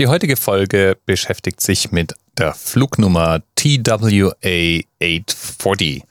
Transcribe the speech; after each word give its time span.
Die 0.00 0.08
heutige 0.08 0.36
Folge 0.38 0.96
beschäftigt 1.04 1.60
sich 1.60 1.92
mit 1.92 2.14
der 2.38 2.54
Flugnummer 2.54 3.42
TWA 3.54 4.32
840. 4.42 6.04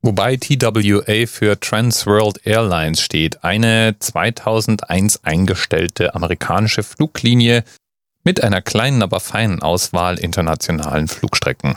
Wobei 0.00 0.38
TWA 0.38 1.26
für 1.26 1.60
Trans 1.60 2.06
World 2.06 2.46
Airlines 2.46 3.02
steht, 3.02 3.44
eine 3.44 3.94
2001 3.98 5.22
eingestellte 5.22 6.14
amerikanische 6.14 6.82
Fluglinie 6.82 7.62
mit 8.24 8.42
einer 8.42 8.62
kleinen, 8.62 9.02
aber 9.02 9.20
feinen 9.20 9.60
Auswahl 9.60 10.18
internationalen 10.18 11.06
Flugstrecken. 11.06 11.76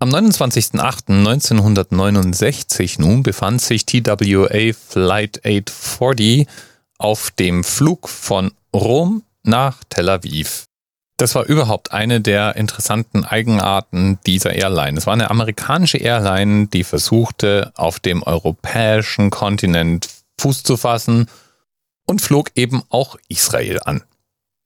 Am 0.00 0.10
29.08.1969 0.10 3.00
nun 3.00 3.22
befand 3.22 3.62
sich 3.62 3.86
TWA 3.86 4.74
Flight 4.74 5.46
840 5.46 6.46
auf 6.98 7.30
dem 7.30 7.64
Flug 7.64 8.06
von 8.06 8.52
Rom 8.74 9.22
nach 9.44 9.82
Tel 9.88 10.10
Aviv. 10.10 10.66
Das 11.16 11.36
war 11.36 11.44
überhaupt 11.44 11.92
eine 11.92 12.20
der 12.20 12.56
interessanten 12.56 13.24
Eigenarten 13.24 14.18
dieser 14.26 14.52
Airline. 14.52 14.98
Es 14.98 15.06
war 15.06 15.12
eine 15.12 15.30
amerikanische 15.30 15.98
Airline, 15.98 16.66
die 16.66 16.82
versuchte, 16.82 17.70
auf 17.76 18.00
dem 18.00 18.24
europäischen 18.24 19.30
Kontinent 19.30 20.08
Fuß 20.40 20.64
zu 20.64 20.76
fassen 20.76 21.28
und 22.04 22.20
flog 22.20 22.50
eben 22.56 22.82
auch 22.88 23.14
Israel 23.28 23.78
an. 23.84 24.02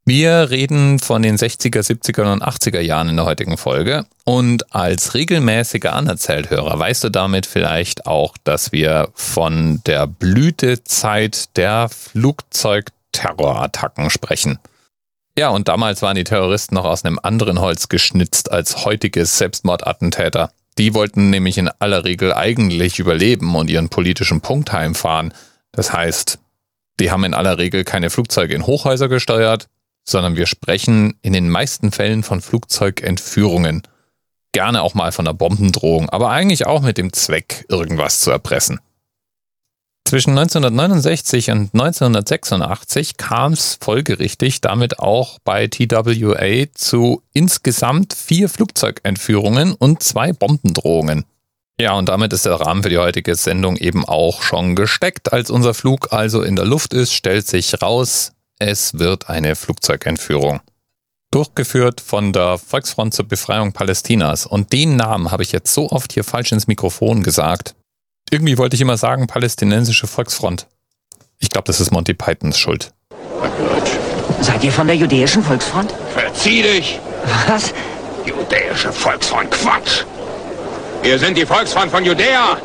Wir 0.06 0.48
reden 0.48 1.00
von 1.00 1.20
den 1.20 1.37
60er, 1.37 1.80
70er 1.80 2.32
und 2.32 2.42
80er 2.42 2.80
Jahren 2.80 3.10
in 3.10 3.16
der 3.16 3.26
heutigen 3.26 3.59
Folge. 3.59 4.06
Und 4.24 4.74
als 4.74 5.12
regelmäßiger 5.12 5.92
Anerzählhörer 5.92 6.78
weißt 6.78 7.04
du 7.04 7.10
damit 7.10 7.45
vielleicht 7.45 8.06
auch, 8.06 8.38
dass 8.42 8.73
wir 8.73 9.10
von 9.12 9.82
der 9.84 10.06
Blütezeit 10.06 11.54
der 11.59 11.90
Flugzeugterrorattacken 11.90 14.09
sprechen. 14.09 14.59
Ja, 15.38 15.51
und 15.51 15.69
damals 15.69 16.02
waren 16.02 16.16
die 16.16 16.24
Terroristen 16.24 16.74
noch 16.74 16.84
aus 16.84 17.05
einem 17.05 17.20
anderen 17.23 17.60
Holz 17.60 17.88
geschnitzt 17.88 18.51
als 18.51 18.84
heutige 18.84 19.24
Selbstmordattentäter. 19.24 20.51
Die 20.79 20.95
wollten 20.95 21.30
nämlich 21.30 21.59
in 21.59 21.71
aller 21.79 22.04
Regel 22.04 22.35
eigentlich 22.35 22.99
überleben 22.99 23.54
und 23.54 23.71
ihren 23.71 23.88
politischen 23.88 24.40
Punkt 24.40 24.73
heimfahren. 24.73 25.32
Das 25.71 25.93
heißt, 25.93 26.40
die 26.99 27.12
haben 27.12 27.23
in 27.23 27.35
aller 27.35 27.57
Regel 27.57 27.85
keine 27.85 28.10
Flugzeuge 28.10 28.52
in 28.52 28.66
Hochhäuser 28.66 29.09
gesteuert, 29.09 29.68
sondern 30.02 30.35
wir 30.35 30.46
sprechen 30.46 31.15
in 31.23 31.35
den 31.35 31.49
meisten 31.49 31.93
Fällen 31.93 32.24
von 32.24 32.40
Flugzeugentführungen. 32.40 33.82
Gerne 34.51 34.82
auch 34.82 34.95
mal 34.95 35.12
von 35.12 35.24
einer 35.24 35.34
Bombendrohung, 35.34 36.10
aber 36.10 36.30
eigentlich 36.30 36.66
auch 36.66 36.82
mit 36.82 36.99
dem 36.99 37.12
Zweck, 37.12 37.65
irgendwas 37.68 38.18
zu 38.18 38.32
erpressen. 38.32 38.80
Zwischen 40.09 40.38
1969 40.38 41.51
und 41.51 41.74
1986 41.74 43.18
kam 43.18 43.52
es 43.52 43.76
folgerichtig 43.78 44.62
damit 44.62 45.00
auch 45.00 45.38
bei 45.45 45.66
TWA 45.66 46.65
zu 46.73 47.23
insgesamt 47.34 48.15
vier 48.15 48.48
Flugzeugentführungen 48.48 49.74
und 49.74 50.02
zwei 50.02 50.32
Bombendrohungen. 50.32 51.26
Ja, 51.78 51.92
und 51.92 52.09
damit 52.09 52.32
ist 52.32 52.46
der 52.46 52.54
Rahmen 52.54 52.84
für 52.84 52.88
die 52.88 52.96
heutige 52.96 53.34
Sendung 53.34 53.76
eben 53.76 54.06
auch 54.06 54.40
schon 54.40 54.76
gesteckt. 54.76 55.34
Als 55.34 55.50
unser 55.50 55.74
Flug 55.74 56.10
also 56.10 56.40
in 56.40 56.56
der 56.56 56.65
Luft 56.65 56.95
ist, 56.95 57.12
stellt 57.12 57.46
sich 57.46 57.82
raus, 57.82 58.32
es 58.59 58.98
wird 58.98 59.28
eine 59.28 59.56
Flugzeugentführung. 59.56 60.60
Durchgeführt 61.30 62.00
von 62.00 62.32
der 62.32 62.56
Volksfront 62.56 63.12
zur 63.12 63.28
Befreiung 63.28 63.74
Palästinas. 63.74 64.47
Und 64.47 64.72
den 64.72 64.97
Namen 64.97 65.31
habe 65.31 65.43
ich 65.43 65.53
jetzt 65.53 65.75
so 65.75 65.91
oft 65.91 66.15
hier 66.15 66.25
falsch 66.25 66.53
ins 66.53 66.66
Mikrofon 66.66 67.22
gesagt. 67.22 67.75
Irgendwie 68.31 68.59
wollte 68.59 68.76
ich 68.76 68.81
immer 68.81 68.97
sagen, 68.97 69.26
palästinensische 69.26 70.06
Volksfront. 70.06 70.66
Ich 71.38 71.50
glaube, 71.50 71.66
das 71.66 71.81
ist 71.81 71.91
Monty 71.91 72.15
Pythons 72.15 72.59
Schuld. 72.59 72.93
Seid 74.41 74.62
ihr 74.65 74.72
von 74.72 74.87
der 74.87 74.97
jüdischen 74.97 75.43
Volksfront? 75.43 75.93
Verzieh 76.15 76.62
dich! 76.62 77.00
Was? 77.47 77.72
Judäische 78.25 78.93
Volksfront, 78.93 79.50
Quatsch! 79.50 80.04
Wir 81.03 81.19
sind 81.19 81.37
die 81.37 81.47
Volksfront 81.47 81.91
von 81.91 82.04
Judäa! 82.04 82.59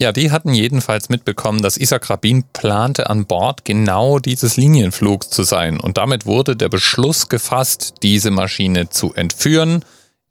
Ja, 0.00 0.12
die 0.12 0.30
hatten 0.30 0.52
jedenfalls 0.52 1.08
mitbekommen, 1.08 1.62
dass 1.62 1.76
Isaac 1.76 2.10
Rabin 2.10 2.44
plante, 2.52 3.08
an 3.08 3.26
Bord 3.26 3.64
genau 3.64 4.18
dieses 4.18 4.56
Linienflugs 4.56 5.30
zu 5.30 5.44
sein. 5.44 5.78
Und 5.78 5.98
damit 5.98 6.26
wurde 6.26 6.56
der 6.56 6.68
Beschluss 6.68 7.28
gefasst, 7.28 7.94
diese 8.02 8.30
Maschine 8.30 8.90
zu 8.90 9.14
entführen, 9.14 9.84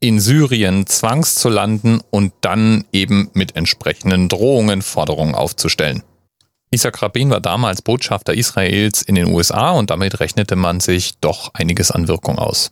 in 0.06 0.20
Syrien 0.20 0.86
zwangs 0.86 1.34
zu 1.34 1.48
landen 1.48 2.02
und 2.10 2.34
dann 2.42 2.84
eben 2.92 3.30
mit 3.32 3.56
entsprechenden 3.56 4.28
Drohungen 4.28 4.82
Forderungen 4.82 5.34
aufzustellen. 5.34 6.02
Isaac 6.70 7.00
Rabin 7.00 7.30
war 7.30 7.40
damals 7.40 7.80
Botschafter 7.80 8.34
Israels 8.34 9.00
in 9.00 9.14
den 9.14 9.28
USA 9.28 9.70
und 9.70 9.88
damit 9.88 10.20
rechnete 10.20 10.56
man 10.56 10.80
sich 10.80 11.18
doch 11.20 11.54
einiges 11.54 11.90
an 11.90 12.06
Wirkung 12.06 12.38
aus. 12.38 12.70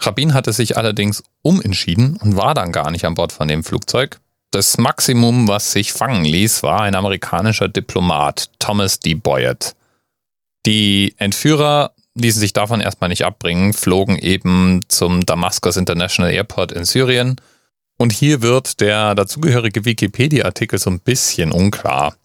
Rabin 0.00 0.34
hatte 0.34 0.52
sich 0.52 0.76
allerdings 0.76 1.22
umentschieden 1.42 2.16
und 2.16 2.36
war 2.36 2.54
dann 2.54 2.72
gar 2.72 2.90
nicht 2.90 3.04
an 3.04 3.14
Bord 3.14 3.30
von 3.30 3.46
dem 3.46 3.62
Flugzeug. 3.62 4.18
Das 4.50 4.78
Maximum, 4.78 5.46
was 5.46 5.70
sich 5.70 5.92
fangen 5.92 6.24
ließ, 6.24 6.64
war 6.64 6.80
ein 6.80 6.96
amerikanischer 6.96 7.68
Diplomat, 7.68 8.50
Thomas 8.58 8.98
D. 8.98 9.14
Boyett. 9.14 9.76
Die 10.66 11.14
Entführer 11.18 11.92
ließen 12.18 12.40
sich 12.40 12.52
davon 12.52 12.80
erstmal 12.80 13.08
nicht 13.08 13.24
abbringen, 13.24 13.72
flogen 13.72 14.18
eben 14.18 14.84
zum 14.88 15.24
Damascus 15.24 15.76
International 15.76 16.32
Airport 16.32 16.72
in 16.72 16.84
Syrien. 16.84 17.36
Und 17.96 18.12
hier 18.12 18.42
wird 18.42 18.80
der 18.80 19.14
dazugehörige 19.14 19.84
Wikipedia-Artikel 19.84 20.78
so 20.78 20.90
ein 20.90 21.00
bisschen 21.00 21.52
unklar. 21.52 22.16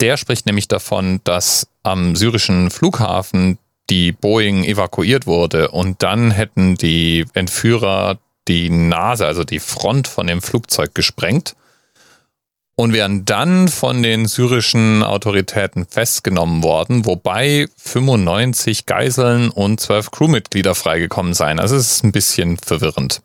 Der 0.00 0.16
spricht 0.16 0.46
nämlich 0.46 0.68
davon, 0.68 1.20
dass 1.24 1.68
am 1.82 2.16
syrischen 2.16 2.70
Flughafen 2.70 3.58
die 3.88 4.12
Boeing 4.12 4.64
evakuiert 4.64 5.26
wurde 5.26 5.70
und 5.70 6.02
dann 6.02 6.30
hätten 6.30 6.76
die 6.76 7.24
Entführer 7.34 8.18
die 8.48 8.68
Nase, 8.70 9.26
also 9.26 9.44
die 9.44 9.60
Front 9.60 10.08
von 10.08 10.26
dem 10.26 10.42
Flugzeug 10.42 10.94
gesprengt 10.94 11.56
und 12.76 12.92
wären 12.92 13.24
dann 13.24 13.68
von 13.68 14.02
den 14.02 14.26
syrischen 14.26 15.02
Autoritäten 15.02 15.86
festgenommen 15.86 16.62
worden, 16.62 17.06
wobei 17.06 17.68
95 17.78 18.84
Geiseln 18.84 19.48
und 19.50 19.80
12 19.80 20.10
Crewmitglieder 20.10 20.74
freigekommen 20.74 21.32
seien. 21.32 21.58
Also 21.58 21.74
es 21.74 21.90
ist 21.90 22.04
ein 22.04 22.12
bisschen 22.12 22.58
verwirrend. 22.58 23.22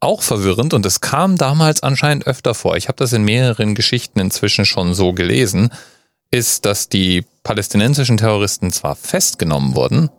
Auch 0.00 0.22
verwirrend, 0.22 0.74
und 0.74 0.84
es 0.84 1.00
kam 1.00 1.36
damals 1.36 1.82
anscheinend 1.82 2.26
öfter 2.26 2.54
vor, 2.54 2.76
ich 2.76 2.88
habe 2.88 2.96
das 2.96 3.12
in 3.12 3.22
mehreren 3.22 3.74
Geschichten 3.74 4.18
inzwischen 4.18 4.64
schon 4.64 4.94
so 4.94 5.12
gelesen, 5.12 5.70
ist, 6.32 6.64
dass 6.64 6.88
die 6.88 7.24
palästinensischen 7.44 8.16
Terroristen 8.16 8.72
zwar 8.72 8.96
festgenommen 8.96 9.76
wurden, 9.76 10.10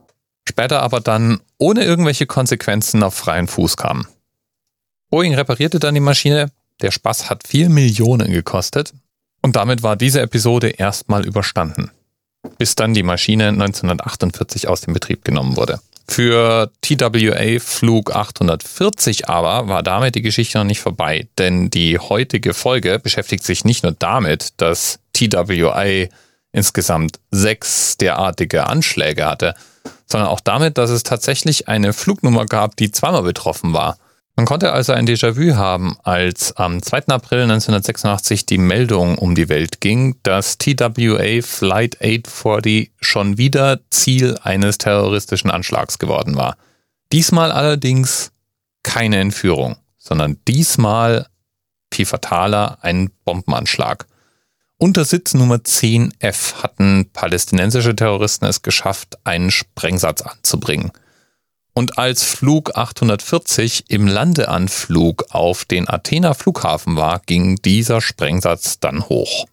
später 0.48 0.82
aber 0.84 1.02
dann 1.02 1.42
ohne 1.58 1.84
irgendwelche 1.84 2.28
Konsequenzen 2.28 3.04
auf 3.04 3.16
freien 3.16 3.48
Fuß 3.48 3.76
kamen. 3.76 4.08
Boeing 5.10 5.36
reparierte 5.36 5.80
dann 5.80 5.96
die 5.96 6.00
Maschine, 6.00 6.52
der 6.82 6.92
Spaß 6.92 7.30
hat 7.30 7.48
4 7.48 7.70
Millionen 7.70 8.32
gekostet 8.32 8.94
und 9.42 9.56
damit 9.56 9.84
war 9.84 9.96
diese 9.96 10.22
Episode 10.22 10.70
erstmal 10.70 11.26
überstanden, 11.26 11.92
bis 12.58 12.76
dann 12.76 12.94
die 12.94 13.04
Maschine 13.04 13.50
1948 13.50 14.68
aus 14.68 14.82
dem 14.82 14.94
Betrieb 14.94 15.24
genommen 15.24 15.58
wurde. 15.58 15.80
Für 16.08 16.72
TWA 16.82 17.60
Flug 17.60 18.14
840 18.14 19.30
aber 19.30 19.70
war 19.70 19.82
damit 19.82 20.16
die 20.16 20.22
Geschichte 20.22 20.58
noch 20.58 20.66
nicht 20.66 20.82
vorbei, 20.82 21.28
denn 21.38 21.70
die 21.70 22.00
heutige 22.00 22.54
Folge 22.54 23.00
beschäftigt 23.00 23.44
sich 23.44 23.64
nicht 23.64 23.84
nur 23.84 23.94
damit, 23.98 24.50
dass 24.58 25.00
TWA 25.14 26.08
insgesamt 26.52 27.20
sechs 27.32 27.98
derartige 27.98 28.68
Anschläge 28.68 29.26
hatte, 29.26 29.56
sondern 30.06 30.30
auch 30.30 30.42
damit, 30.42 30.78
dass 30.78 30.90
es 30.90 31.04
tatsächlich 31.04 31.68
eine 31.70 31.94
Flugnummer 31.94 32.46
gab, 32.46 32.76
die 32.76 32.92
zweimal 32.92 33.24
betroffen 33.24 33.74
war. 33.74 33.98
Man 34.42 34.48
konnte 34.48 34.74
also 34.74 34.94
ein 34.94 35.06
Déjà-vu 35.06 35.56
haben, 35.56 35.98
als 36.02 36.54
am 36.54 36.82
2. 36.82 37.10
April 37.10 37.44
1986 37.44 38.48
die 38.48 38.58
Meldung 38.58 39.20
um 39.20 39.36
die 39.36 39.50
Welt 39.50 39.82
ging, 39.82 40.16
dass 40.24 40.58
TWA 40.58 41.44
Flight 41.44 42.02
840 42.02 42.92
schon 43.00 43.38
wieder 43.38 43.82
Ziel 43.92 44.40
eines 44.42 44.80
terroristischen 44.80 45.52
Anschlags 45.52 46.00
geworden 46.00 46.38
war. 46.38 46.58
Diesmal 47.12 47.52
allerdings 47.52 48.32
keine 48.82 49.20
Entführung, 49.20 49.76
sondern 50.00 50.40
diesmal 50.48 51.28
viel 51.94 52.08
fataler 52.08 52.80
ein 52.82 53.12
Bombenanschlag. 53.24 54.08
Unter 54.78 55.06
Sitz 55.06 55.36
Nummer 55.36 55.58
10F 55.58 56.64
hatten 56.64 57.12
palästinensische 57.14 57.96
Terroristen 57.96 58.46
es 58.46 58.64
geschafft, 58.64 59.20
einen 59.24 59.52
Sprengsatz 59.52 60.24
anzubringen. 60.24 60.92
Und 61.74 61.98
als 61.98 62.24
Flug 62.24 62.76
840 62.76 63.86
im 63.90 64.08
Landeanflug 64.08 65.26
auf 65.30 65.64
den 65.66 65.88
Athener 65.88 66.36
Flughafen 66.36 66.98
war, 66.98 67.22
ging 67.26 67.56
dieser 67.58 68.02
Sprengsatz 68.02 68.80
dann 68.80 69.08
hoch. 69.08 69.46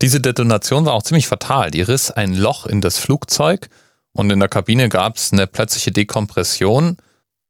Diese 0.00 0.20
Detonation 0.20 0.86
war 0.86 0.94
auch 0.94 1.02
ziemlich 1.02 1.26
fatal. 1.26 1.70
Die 1.70 1.82
riss 1.82 2.10
ein 2.10 2.34
Loch 2.34 2.66
in 2.66 2.80
das 2.80 2.98
Flugzeug 2.98 3.68
und 4.12 4.30
in 4.30 4.40
der 4.40 4.48
Kabine 4.48 4.88
gab 4.88 5.16
es 5.16 5.32
eine 5.32 5.46
plötzliche 5.46 5.92
Dekompression. 5.92 6.96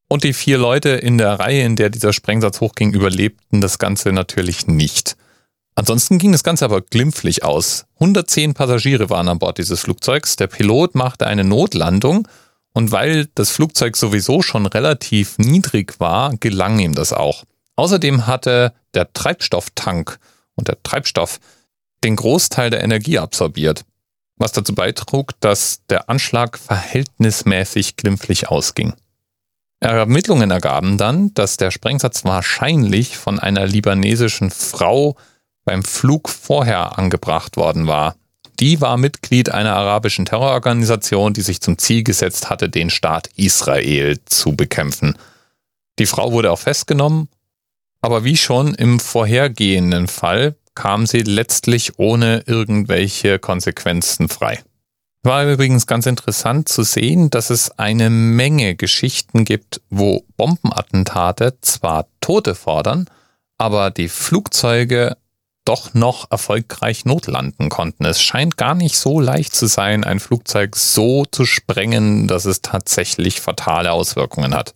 Und 0.08 0.24
die 0.24 0.34
vier 0.34 0.58
Leute 0.58 0.90
in 0.90 1.16
der 1.16 1.40
Reihe, 1.40 1.62
in 1.62 1.76
der 1.76 1.88
dieser 1.88 2.12
Sprengsatz 2.12 2.60
hochging, 2.60 2.92
überlebten 2.92 3.62
das 3.62 3.78
Ganze 3.78 4.12
natürlich 4.12 4.66
nicht. 4.66 5.16
Ansonsten 5.74 6.18
ging 6.18 6.32
das 6.32 6.44
Ganze 6.44 6.66
aber 6.66 6.82
glimpflich 6.82 7.44
aus. 7.44 7.86
110 7.94 8.52
Passagiere 8.52 9.08
waren 9.08 9.28
an 9.28 9.38
Bord 9.38 9.56
dieses 9.56 9.80
Flugzeugs. 9.80 10.36
Der 10.36 10.48
Pilot 10.48 10.94
machte 10.94 11.26
eine 11.26 11.44
Notlandung 11.44 12.28
Und 12.72 12.90
weil 12.90 13.26
das 13.34 13.50
Flugzeug 13.50 13.96
sowieso 13.96 14.42
schon 14.42 14.66
relativ 14.66 15.38
niedrig 15.38 16.00
war, 16.00 16.34
gelang 16.38 16.78
ihm 16.78 16.94
das 16.94 17.12
auch. 17.12 17.44
Außerdem 17.76 18.26
hatte 18.26 18.72
der 18.94 19.12
Treibstofftank 19.12 20.18
und 20.54 20.68
der 20.68 20.82
Treibstoff 20.82 21.38
den 22.04 22.16
Großteil 22.16 22.70
der 22.70 22.82
Energie 22.82 23.18
absorbiert, 23.18 23.84
was 24.36 24.52
dazu 24.52 24.74
beitrug, 24.74 25.32
dass 25.40 25.80
der 25.88 26.08
Anschlag 26.08 26.58
verhältnismäßig 26.58 27.96
glimpflich 27.96 28.48
ausging. 28.48 28.94
Ermittlungen 29.80 30.50
ergaben 30.50 30.96
dann, 30.96 31.34
dass 31.34 31.56
der 31.56 31.70
Sprengsatz 31.70 32.24
wahrscheinlich 32.24 33.16
von 33.16 33.40
einer 33.40 33.66
libanesischen 33.66 34.50
Frau 34.50 35.16
beim 35.64 35.82
Flug 35.82 36.28
vorher 36.28 36.98
angebracht 36.98 37.56
worden 37.56 37.86
war. 37.86 38.14
Die 38.60 38.80
war 38.80 38.96
Mitglied 38.96 39.50
einer 39.50 39.74
arabischen 39.74 40.24
Terrororganisation, 40.24 41.32
die 41.32 41.42
sich 41.42 41.60
zum 41.60 41.78
Ziel 41.78 42.02
gesetzt 42.04 42.50
hatte, 42.50 42.68
den 42.68 42.90
Staat 42.90 43.30
Israel 43.36 44.18
zu 44.24 44.54
bekämpfen. 44.54 45.16
Die 45.98 46.06
Frau 46.06 46.32
wurde 46.32 46.50
auch 46.50 46.58
festgenommen, 46.58 47.28
aber 48.00 48.24
wie 48.24 48.36
schon 48.36 48.74
im 48.74 49.00
vorhergehenden 49.00 50.08
Fall 50.08 50.56
kam 50.74 51.06
sie 51.06 51.20
letztlich 51.20 51.98
ohne 51.98 52.44
irgendwelche 52.46 53.38
Konsequenzen 53.38 54.28
frei. 54.28 54.62
War 55.22 55.48
übrigens 55.48 55.86
ganz 55.86 56.06
interessant 56.06 56.68
zu 56.68 56.82
sehen, 56.82 57.30
dass 57.30 57.50
es 57.50 57.78
eine 57.78 58.10
Menge 58.10 58.74
Geschichten 58.74 59.44
gibt, 59.44 59.80
wo 59.88 60.24
Bombenattentate 60.36 61.58
zwar 61.60 62.06
Tote 62.20 62.56
fordern, 62.56 63.06
aber 63.56 63.92
die 63.92 64.08
Flugzeuge 64.08 65.16
doch 65.64 65.94
noch 65.94 66.30
erfolgreich 66.30 67.04
notlanden 67.04 67.68
konnten. 67.68 68.04
Es 68.04 68.20
scheint 68.20 68.56
gar 68.56 68.74
nicht 68.74 68.96
so 68.96 69.20
leicht 69.20 69.54
zu 69.54 69.66
sein, 69.66 70.04
ein 70.04 70.20
Flugzeug 70.20 70.76
so 70.76 71.24
zu 71.24 71.44
sprengen, 71.44 72.26
dass 72.26 72.44
es 72.44 72.62
tatsächlich 72.62 73.40
fatale 73.40 73.92
Auswirkungen 73.92 74.54
hat. 74.54 74.74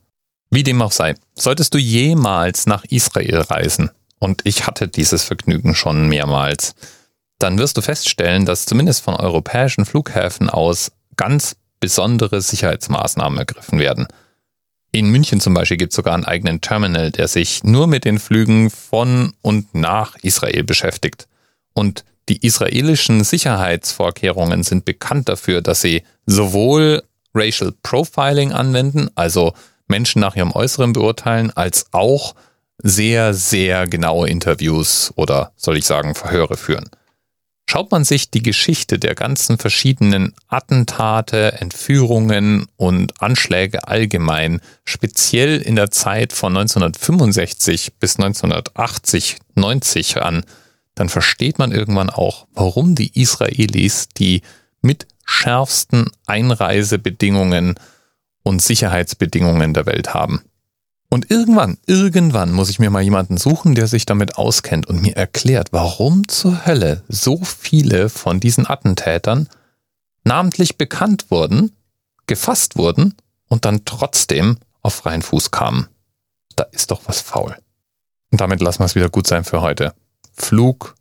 Wie 0.51 0.63
dem 0.63 0.81
auch 0.81 0.93
sei, 0.93 1.15
solltest 1.35 1.75
du 1.75 1.79
jemals 1.79 2.67
nach 2.67 2.85
Israel 2.85 3.39
reisen, 3.41 3.91
und 4.19 4.43
ich 4.45 4.67
hatte 4.67 4.89
dieses 4.89 5.25
Vergnügen 5.25 5.75
schon 5.75 6.09
mehrmals, 6.09 6.75
dann 7.39 7.59
wirst 7.59 7.77
du 7.77 7.83
feststellen, 7.83 8.47
dass 8.47 8.65
zumindest 8.67 9.03
von 9.03 9.15
europäischen 9.15 9.85
Flughäfen 9.85 10.49
aus 10.49 10.93
ganz 11.17 11.57
besondere 11.81 12.41
Sicherheitsmaßnahmen 12.41 13.39
ergriffen 13.39 13.79
werden. 13.79 14.07
In 14.93 15.11
München 15.11 15.41
zum 15.41 15.55
Beispiel 15.55 15.77
gibt 15.77 15.93
es 15.93 15.97
sogar 15.97 16.15
einen 16.15 16.25
eigenen 16.25 16.61
Terminal, 16.61 17.11
der 17.11 17.29
sich 17.29 17.65
nur 17.65 17.87
mit 17.87 18.05
den 18.05 18.19
Flügen 18.19 18.71
von 18.71 19.35
und 19.43 19.75
nach 19.75 20.17
Israel 20.23 20.65
beschäftigt. 20.65 21.29
Und 21.75 22.05
die 22.29 22.45
israelischen 22.45 23.23
Sicherheitsvorkehrungen 23.23 24.63
sind 24.63 24.85
bekannt 24.85 25.29
dafür, 25.29 25.63
dass 25.63 25.81
sie 25.81 26.03
sowohl 26.25 27.03
Racial 27.35 27.73
Profiling 27.83 28.53
anwenden, 28.53 29.11
also 29.15 29.53
Menschen 29.87 30.21
nach 30.21 30.35
ihrem 30.35 30.53
Äußeren 30.53 30.93
beurteilen, 30.93 31.53
als 31.55 31.87
auch 31.93 32.35
sehr, 32.79 33.35
sehr 33.35 33.87
genaue 33.87 34.29
Interviews 34.29 35.13
oder 35.17 35.53
soll 35.57 35.77
ich 35.77 35.85
sagen 35.85 36.15
Verhöre 36.15 36.57
führen. 36.57 36.89
Schaut 37.69 37.91
man 37.91 38.05
sich 38.05 38.31
die 38.31 38.43
Geschichte 38.43 38.99
der 38.99 39.17
ganzen 39.17 39.59
verschiedenen 39.59 40.35
Attentate, 40.47 41.61
Entführungen 41.61 42.67
und 42.77 43.21
Anschläge 43.21 43.89
allgemein, 43.89 44.61
speziell 44.85 45.61
in 45.61 45.75
der 45.75 45.91
Zeit 45.91 46.33
von 46.33 46.57
1965 46.57 47.95
bis 47.99 48.19
1980, 48.19 49.39
90 49.57 50.23
an, 50.23 50.45
dann 50.95 51.09
versteht 51.09 51.59
man 51.59 51.73
irgendwann 51.73 52.09
auch, 52.09 52.47
warum 52.55 52.95
die 52.95 53.21
Israelis 53.21 54.09
die 54.17 54.43
mit 54.81 55.09
schärfsten 55.25 56.11
Einreisebedingungen 56.27 57.75
und 58.45 58.63
Sicherheitsbedingungen 58.63 59.75
der 59.75 59.87
Welt 59.87 60.15
haben. 60.15 60.43
Und 61.17 61.31
irgendwann, 61.31 61.79
irgendwann 61.87 62.53
muss 62.53 62.69
ich 62.69 62.79
mir 62.79 62.91
mal 62.91 63.01
jemanden 63.01 63.39
suchen, 63.39 63.75
der 63.75 63.87
sich 63.87 64.05
damit 64.05 64.37
auskennt 64.37 64.85
und 64.85 65.01
mir 65.01 65.17
erklärt, 65.17 65.73
warum 65.73 66.29
zur 66.29 66.67
Hölle 66.67 67.05
so 67.09 67.43
viele 67.43 68.11
von 68.11 68.39
diesen 68.39 68.69
Attentätern 68.69 69.49
namentlich 70.25 70.77
bekannt 70.77 71.31
wurden, 71.31 71.73
gefasst 72.27 72.77
wurden 72.77 73.15
und 73.49 73.65
dann 73.65 73.87
trotzdem 73.87 74.59
auf 74.83 74.93
freien 74.93 75.23
Fuß 75.23 75.51
kamen. 75.51 75.89
Da 76.55 76.65
ist 76.65 76.91
doch 76.91 77.01
was 77.07 77.23
faul. 77.23 77.57
Und 78.31 78.43
damit 78.43 78.61
lassen 78.61 78.81
wir 78.81 78.85
es 78.85 78.95
wieder 78.95 79.09
gut 79.09 79.27
sein 79.27 79.45
für 79.45 79.63
heute. 79.63 79.95
Flug 80.35 80.97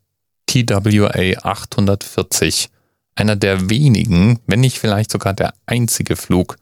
TWA 0.46 1.42
840, 1.44 2.70
einer 3.16 3.36
der 3.36 3.70
wenigen, 3.70 4.40
wenn 4.48 4.62
nicht 4.62 4.80
vielleicht 4.80 5.12
sogar 5.12 5.34
der 5.34 5.56
einzige 5.66 6.16
Flug, 6.16 6.56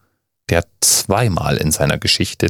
der 0.49 0.65
zweimal 0.81 1.57
in 1.57 1.71
seiner 1.71 1.99
Geschichte 1.99 2.49